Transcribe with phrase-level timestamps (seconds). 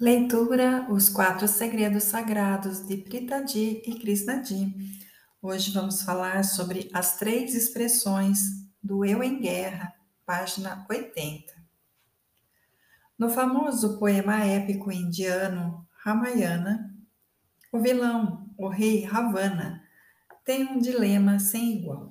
[0.00, 4.74] Leitura Os Quatro Segredos Sagrados de Pritaji e Krishnadi.
[5.42, 9.92] Hoje vamos falar sobre as três expressões do Eu em Guerra,
[10.24, 11.52] página 80.
[13.18, 16.96] No famoso poema épico indiano Ramayana,
[17.70, 19.84] o vilão, o rei Ravana,
[20.46, 22.08] tem um dilema sem igual.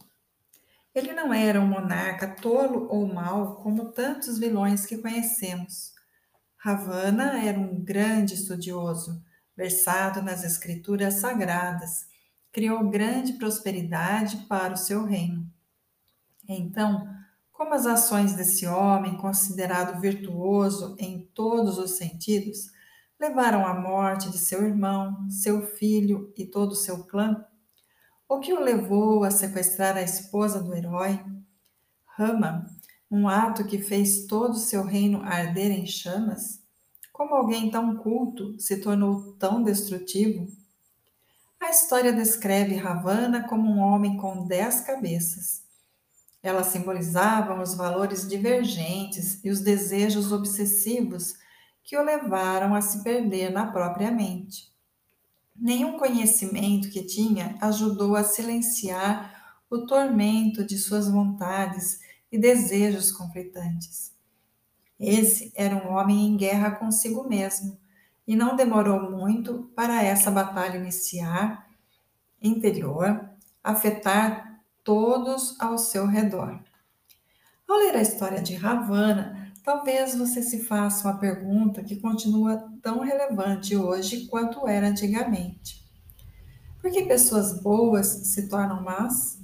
[0.94, 5.98] Ele não era um monarca tolo ou mau como tantos vilões que conhecemos
[6.62, 9.24] Ravana era um grande estudioso,
[9.56, 12.06] versado nas escrituras sagradas,
[12.52, 15.50] criou grande prosperidade para o seu reino.
[16.50, 17.08] Então,
[17.54, 22.70] como as ações desse homem, considerado virtuoso em todos os sentidos,
[23.18, 27.46] levaram à morte de seu irmão, seu filho e todo o seu clã,
[28.28, 31.24] o que o levou a sequestrar a esposa do herói?
[32.06, 32.66] Rama
[33.12, 36.62] um ato que fez todo o seu reino arder em chamas?
[37.12, 40.48] Como alguém tão culto se tornou tão destrutivo?
[41.60, 45.64] A história descreve Ravana como um homem com dez cabeças.
[46.42, 51.36] Elas simbolizavam os valores divergentes e os desejos obsessivos
[51.84, 54.72] que o levaram a se perder na própria mente.
[55.54, 62.00] Nenhum conhecimento que tinha ajudou a silenciar o tormento de suas vontades
[62.32, 64.14] e desejos conflitantes.
[65.00, 67.78] Esse era um homem em guerra consigo mesmo,
[68.28, 71.68] e não demorou muito para essa batalha iniciar,
[72.42, 73.30] interior,
[73.64, 76.60] afetar todos ao seu redor.
[77.68, 83.00] Ao ler a história de Ravana, talvez você se faça uma pergunta que continua tão
[83.00, 85.88] relevante hoje quanto era antigamente.
[86.82, 89.40] Por que pessoas boas se tornam más?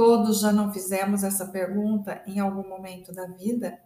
[0.00, 3.78] Todos já não fizemos essa pergunta em algum momento da vida?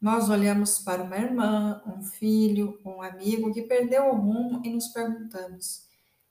[0.00, 4.86] Nós olhamos para uma irmã, um filho, um amigo que perdeu o rumo e nos
[4.92, 5.88] perguntamos: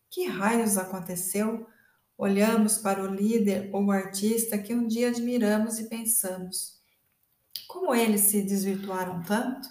[0.10, 1.68] que raios aconteceu?
[2.18, 6.82] Olhamos para o líder ou o artista que um dia admiramos e pensamos:
[7.67, 9.67] como eles se desvirtuaram tanto?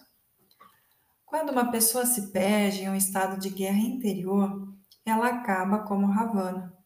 [1.25, 4.69] Quando uma pessoa se perde em um estado de guerra interior,
[5.07, 6.82] ela acaba como Ravana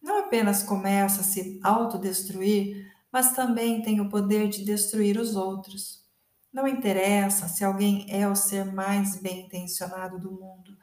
[0.00, 6.06] não apenas começa a se autodestruir, mas também tem o poder de destruir os outros.
[6.52, 10.76] Não interessa se alguém é o ser mais bem intencionado do mundo.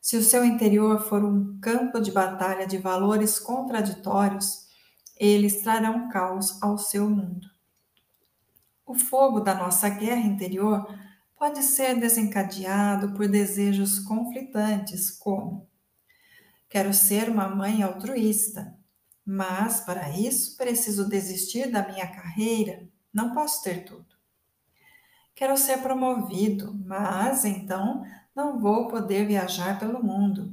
[0.00, 4.66] Se o seu interior for um campo de batalha de valores contraditórios,
[5.16, 7.48] eles trarão caos ao seu mundo.
[8.86, 10.86] O fogo da nossa guerra interior
[11.36, 15.68] pode ser desencadeado por desejos conflitantes, como
[16.68, 18.76] Quero ser uma mãe altruísta,
[19.24, 24.06] mas para isso preciso desistir da minha carreira, não posso ter tudo.
[25.34, 30.52] Quero ser promovido, mas então não vou poder viajar pelo mundo.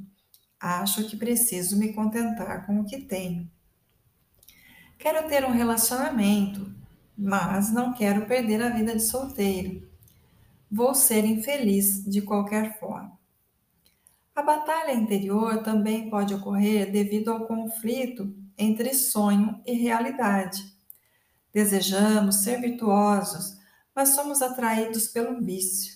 [0.59, 3.50] Acho que preciso me contentar com o que tenho.
[4.97, 6.74] Quero ter um relacionamento,
[7.18, 9.88] mas não quero perder a vida de solteiro.
[10.72, 13.18] Vou ser infeliz de qualquer forma.
[14.35, 20.62] A batalha interior também pode ocorrer devido ao conflito entre sonho e realidade.
[21.53, 23.57] Desejamos ser virtuosos,
[23.96, 25.96] mas somos atraídos pelo vício.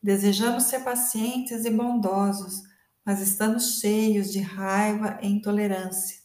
[0.00, 2.62] Desejamos ser pacientes e bondosos,
[3.04, 6.20] mas estamos cheios de raiva e intolerância.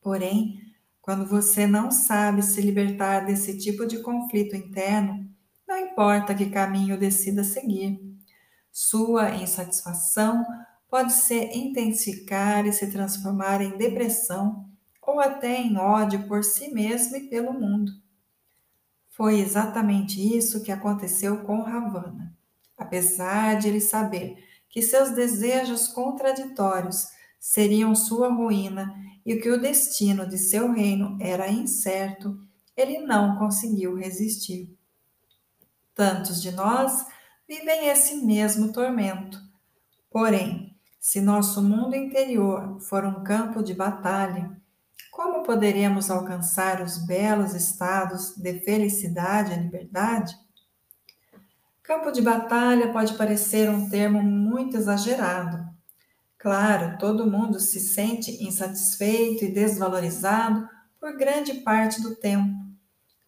[0.00, 0.60] Porém,
[1.02, 5.28] quando você não sabe se libertar desse tipo de conflito interno,
[5.66, 8.13] não importa que caminho decida seguir
[8.74, 10.44] sua insatisfação
[10.90, 14.68] pode se intensificar e se transformar em depressão
[15.00, 17.92] ou até em ódio por si mesmo e pelo mundo.
[19.10, 22.36] Foi exatamente isso que aconteceu com Ravana.
[22.76, 27.06] Apesar de ele saber que seus desejos contraditórios
[27.38, 28.92] seriam sua ruína
[29.24, 32.36] e que o destino de seu reino era incerto,
[32.76, 34.76] ele não conseguiu resistir.
[35.94, 37.13] Tantos de nós
[37.48, 39.40] vivem esse mesmo tormento.
[40.10, 44.56] Porém, se nosso mundo interior for um campo de batalha,
[45.10, 50.34] como poderemos alcançar os belos estados de felicidade e liberdade?
[51.82, 55.68] Campo de batalha pode parecer um termo muito exagerado.
[56.38, 60.68] Claro, todo mundo se sente insatisfeito e desvalorizado
[60.98, 62.54] por grande parte do tempo,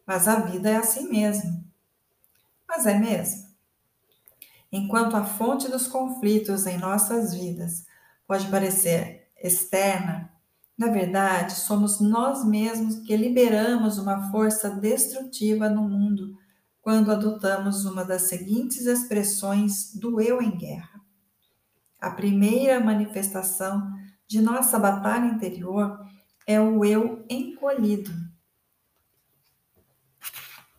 [0.06, 1.64] mas a vida é assim mesmo.
[2.66, 3.45] Mas é mesmo?
[4.76, 7.86] Enquanto a fonte dos conflitos em nossas vidas
[8.26, 10.30] pode parecer externa,
[10.76, 16.36] na verdade, somos nós mesmos que liberamos uma força destrutiva no mundo
[16.82, 21.00] quando adotamos uma das seguintes expressões do eu em guerra.
[21.98, 23.90] A primeira manifestação
[24.28, 25.98] de nossa batalha interior
[26.46, 28.12] é o eu encolhido